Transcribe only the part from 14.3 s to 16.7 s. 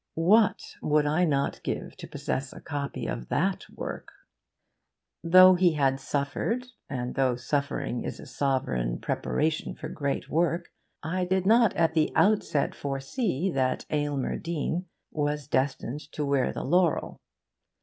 Deane was destined to wear the